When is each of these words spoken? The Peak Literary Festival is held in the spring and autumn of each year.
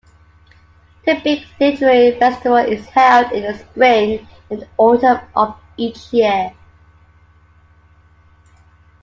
The 1.05 1.17
Peak 1.21 1.45
Literary 1.59 2.17
Festival 2.17 2.55
is 2.57 2.87
held 2.89 3.31
in 3.33 3.43
the 3.43 3.53
spring 3.59 4.27
and 4.49 4.67
autumn 4.75 5.19
of 5.35 5.55
each 5.77 6.11
year. 6.11 6.51